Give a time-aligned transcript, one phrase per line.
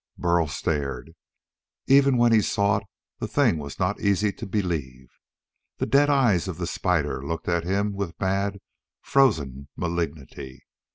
[0.17, 1.13] Burl stared.
[1.85, 2.83] Even when he saw it,
[3.19, 5.09] the thing was not easy to believe.
[5.77, 8.57] The dead eyes of the spider looked at him with mad,
[9.03, 10.65] frozen malignity.